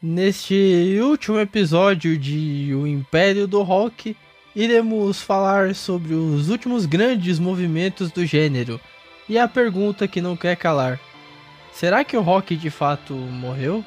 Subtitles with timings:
[0.00, 4.16] Neste último episódio de O Império do Rock,
[4.54, 8.80] iremos falar sobre os últimos grandes movimentos do gênero.
[9.28, 11.00] E a pergunta que não quer calar:
[11.72, 13.84] será que o rock de fato morreu?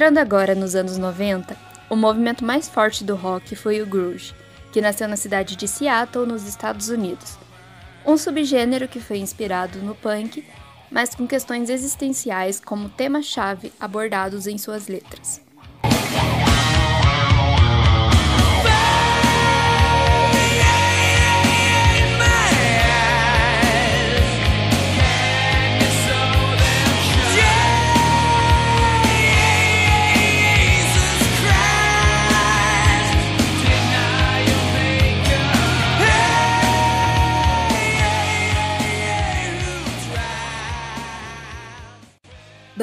[0.00, 1.54] Entrando agora nos anos 90,
[1.90, 4.34] o movimento mais forte do rock foi o grunge,
[4.72, 7.36] que nasceu na cidade de Seattle, nos Estados Unidos.
[8.06, 10.42] Um subgênero que foi inspirado no punk,
[10.90, 15.42] mas com questões existenciais como tema-chave abordados em suas letras.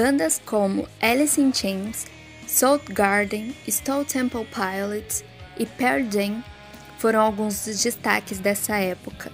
[0.08, 2.08] Bandas como Alice in Chains,
[2.94, 5.22] Garden, Stone Temple Pilots
[5.60, 6.42] e Pearl Jam
[6.98, 9.30] foram alguns dos destaques dessa época.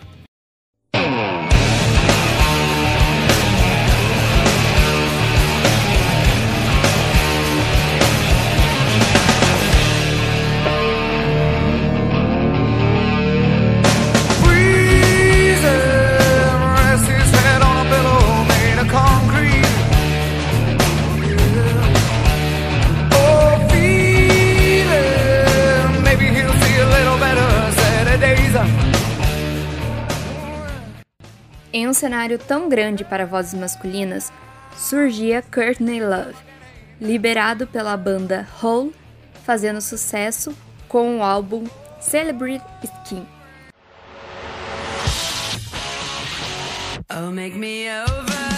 [32.03, 34.29] Cenário tão grande para vozes masculinas,
[34.75, 36.35] surgia Courtney Love,
[36.99, 38.93] liberado pela banda Hole,
[39.45, 40.53] fazendo sucesso
[40.89, 41.63] com o álbum
[42.01, 43.25] Celebrate Skin.
[47.09, 48.52] Oh,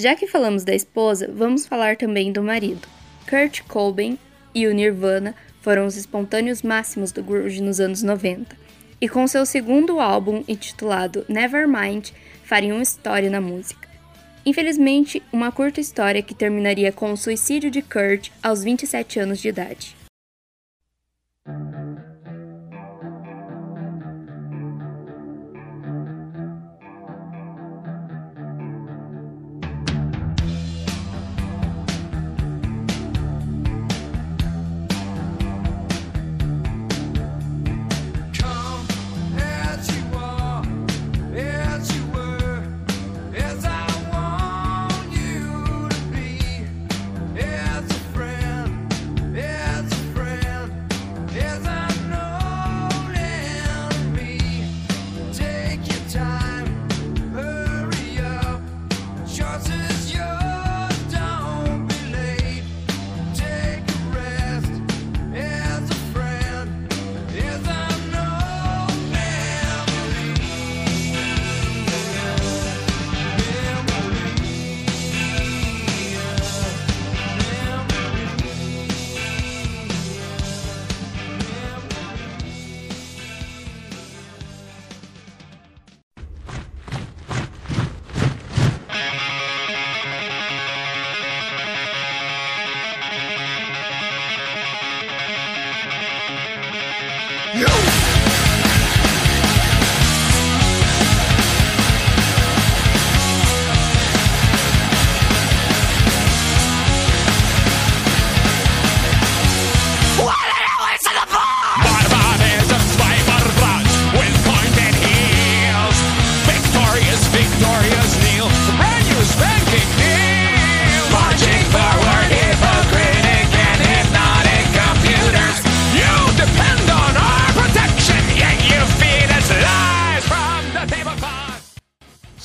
[0.00, 2.86] Já que falamos da esposa, vamos falar também do marido.
[3.28, 4.16] Kurt Cobain
[4.54, 5.34] e o Nirvana
[5.68, 8.56] foram os espontâneos máximos do grunge nos anos 90.
[8.98, 12.08] E com seu segundo álbum, intitulado Nevermind,
[12.42, 13.86] fariam história na música.
[14.46, 19.48] Infelizmente, uma curta história que terminaria com o suicídio de Kurt aos 27 anos de
[19.48, 19.94] idade.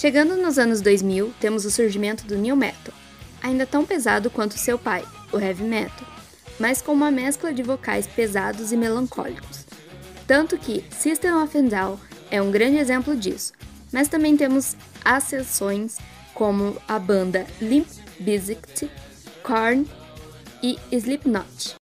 [0.03, 2.93] Chegando nos anos 2000, temos o surgimento do new metal,
[3.41, 5.01] ainda tão pesado quanto seu pai,
[5.31, 6.05] o heavy metal,
[6.59, 9.65] mas com uma mescla de vocais pesados e melancólicos.
[10.27, 13.53] Tanto que System of a Down é um grande exemplo disso,
[13.93, 15.95] mas também temos acessões
[16.33, 17.87] como a banda Limp
[18.19, 18.91] Bizkit,
[19.41, 19.87] Korn
[20.61, 21.75] e Slipknot.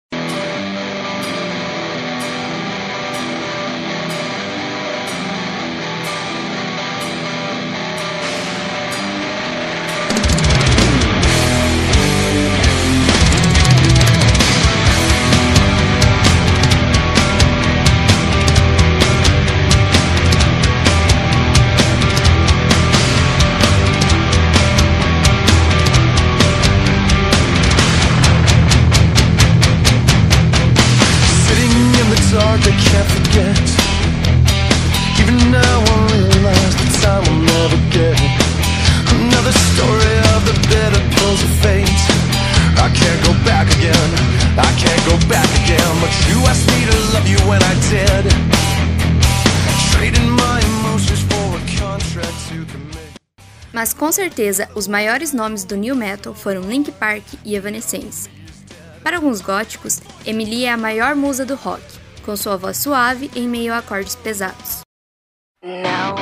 [54.02, 58.28] Com certeza, os maiores nomes do new metal foram Link Park e Evanescence.
[59.04, 61.84] Para alguns góticos, Emily é a maior musa do rock,
[62.26, 64.82] com sua voz suave em meio a acordes pesados.
[65.64, 66.16] Now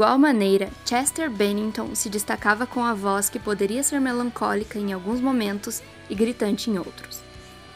[0.00, 5.20] igual maneira, Chester Bennington se destacava com a voz que poderia ser melancólica em alguns
[5.20, 7.20] momentos e gritante em outros.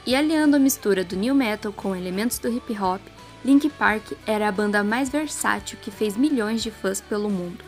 [0.07, 3.03] E aliando a mistura do new metal com elementos do hip hop,
[3.45, 7.63] Link Park era a banda mais versátil que fez milhões de fãs pelo mundo.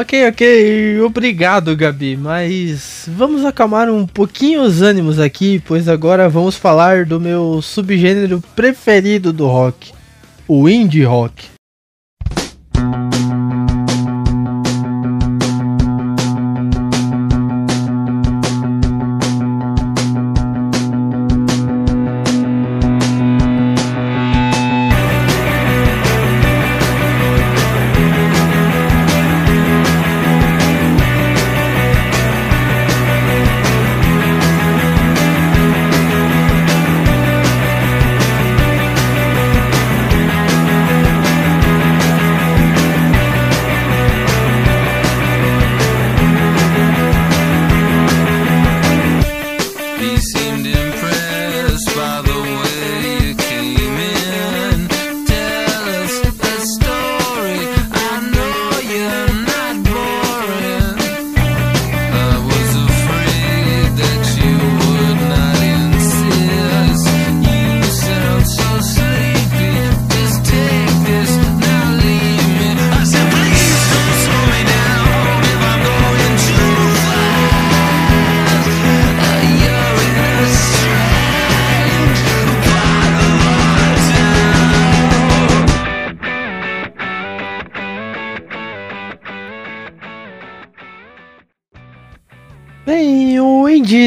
[0.00, 6.54] Ok, ok, obrigado Gabi, mas vamos acalmar um pouquinho os ânimos aqui, pois agora vamos
[6.54, 9.92] falar do meu subgênero preferido do rock,
[10.46, 11.57] o indie rock.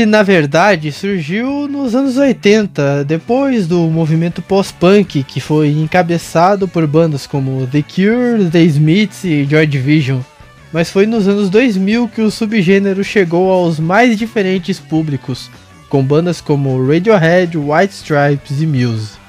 [0.05, 7.27] Na verdade, surgiu nos anos 80, depois do movimento post-punk, que foi encabeçado por bandas
[7.27, 10.19] como The Cure, The Smiths e Joy Division.
[10.73, 15.49] Mas foi nos anos 2000 que o subgênero chegou aos mais diferentes públicos,
[15.89, 19.20] com bandas como Radiohead, White Stripes e Muse.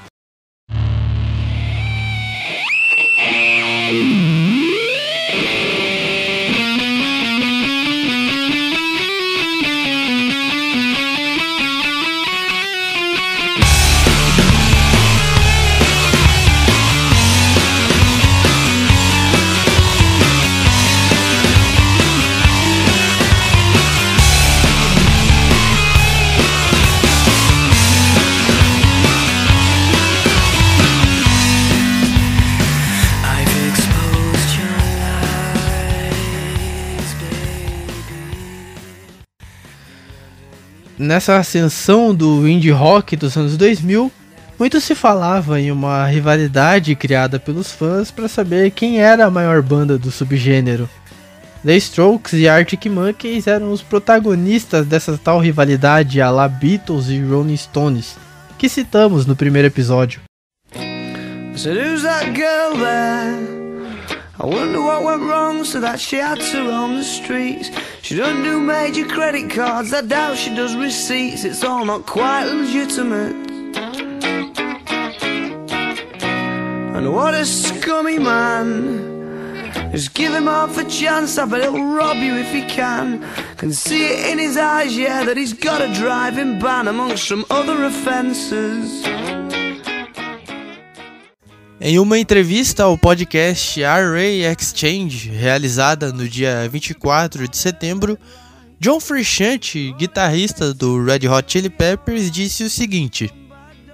[41.13, 44.11] Nessa ascensão do indie rock dos anos 2000,
[44.57, 49.61] muito se falava em uma rivalidade criada pelos fãs para saber quem era a maior
[49.61, 50.89] banda do subgênero.
[51.63, 57.21] The Strokes e Arctic Monkeys eram os protagonistas dessa tal rivalidade a la Beatles e
[57.21, 58.17] Rolling Stones,
[58.57, 60.19] que citamos no primeiro episódio.
[61.55, 61.69] So
[64.39, 67.69] I wonder what went wrong so that she had to roam the streets.
[68.01, 71.43] She doesn't do major credit cards, I doubt she does receipts.
[71.43, 73.35] It's all not quite legitimate.
[76.95, 79.91] And what a scummy man.
[79.91, 83.23] Just give him half a chance, I bet he'll rob you if he can.
[83.57, 87.45] Can see it in his eyes, yeah, that he's got a driving ban amongst some
[87.51, 89.03] other offences.
[91.85, 98.17] Em uma entrevista ao podcast Array Exchange, realizada no dia 24 de setembro,
[98.79, 103.29] John Frusciante, guitarrista do Red Hot Chili Peppers, disse o seguinte: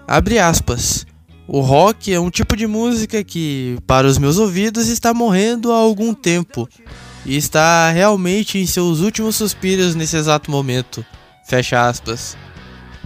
[0.07, 1.03] Abre aspas.
[1.47, 5.77] O rock é um tipo de música que, para os meus ouvidos, está morrendo há
[5.77, 6.69] algum tempo
[7.25, 11.03] e está realmente em seus últimos suspiros nesse exato momento.
[11.43, 12.37] Fecha aspas.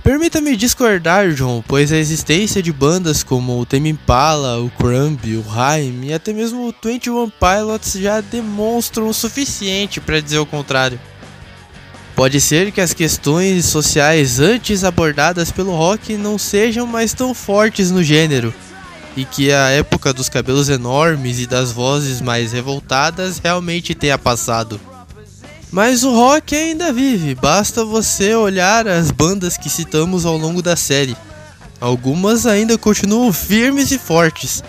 [0.03, 5.45] Permita-me discordar, João, pois a existência de bandas como o Tame Impala, o Crumb, o
[5.49, 10.99] Haim e até mesmo o 21 Pilots já demonstram o suficiente para dizer o contrário.
[12.17, 17.89] Pode ser que as questões sociais antes abordadas pelo rock não sejam mais tão fortes
[17.89, 18.53] no gênero,
[19.15, 24.81] e que a época dos cabelos enormes e das vozes mais revoltadas realmente tenha passado.
[25.73, 30.75] Mas o rock ainda vive, basta você olhar as bandas que citamos ao longo da
[30.75, 31.17] série.
[31.81, 34.63] Algumas ainda continuam firmes e fortes,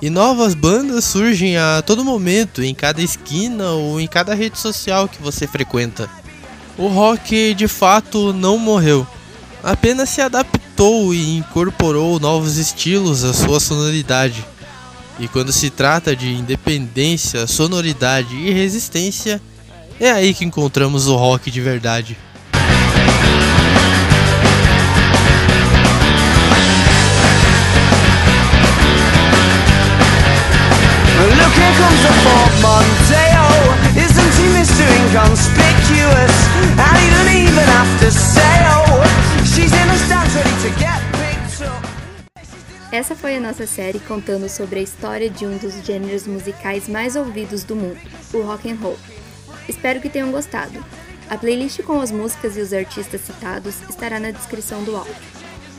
[0.00, 5.08] e novas bandas surgem a todo momento, em cada esquina ou em cada rede social
[5.08, 6.08] que você frequenta.
[6.78, 9.04] O rock de fato não morreu,
[9.60, 14.46] apenas se adaptou e incorporou novos estilos à sua sonoridade.
[15.18, 19.42] E quando se trata de independência, sonoridade e resistência,
[20.00, 22.16] é aí que encontramos o rock de verdade.
[31.24, 33.54] Look, here comes portmanteau
[33.96, 34.86] Isn't he Mr.
[35.00, 36.34] Inconspicuous?
[36.76, 39.02] And he doesn't even have to say oh
[39.44, 41.84] She's in a stance ready to get picked up
[42.92, 47.16] Essa foi a nossa série contando sobre a história de um dos gêneros musicais mais
[47.16, 47.98] ouvidos do mundo,
[48.32, 48.96] o rock and roll.
[49.68, 50.84] Espero que tenham gostado.
[51.28, 55.14] A playlist com as músicas e os artistas citados estará na descrição do áudio.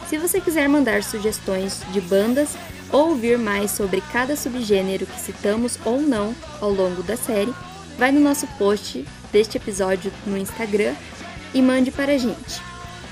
[0.09, 2.49] Se você quiser mandar sugestões de bandas
[2.91, 7.53] ou ouvir mais sobre cada subgênero que citamos ou não ao longo da série,
[7.97, 10.93] vai no nosso post deste episódio no Instagram
[11.53, 12.61] e mande para a gente.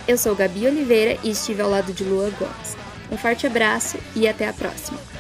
[0.08, 2.78] Eu sou Gabi Oliveira e estive ao lado de Lua Gomes.
[3.12, 5.13] Um forte abraço e até a próxima!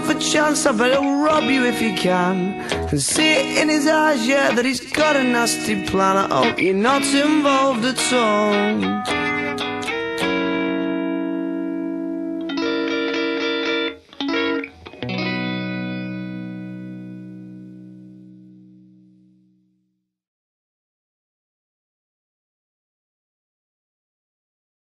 [0.00, 2.54] Half a chance, I bet he'll rob you if he can.
[2.90, 6.16] And see it in his eyes, yeah, that he's got a nasty plan.
[6.16, 9.29] I hope you're not involved at all.